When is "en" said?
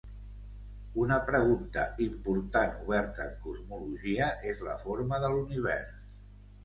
3.33-3.37